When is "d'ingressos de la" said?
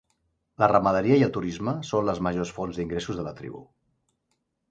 2.79-3.35